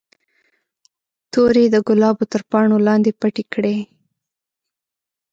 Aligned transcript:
تورې 1.31 1.65
د 1.73 1.75
ګلابو 1.87 2.25
تر 2.33 2.41
پاڼو 2.49 2.77
لاندې 2.87 3.11
پټې 3.19 3.43
کړئ. 3.53 3.77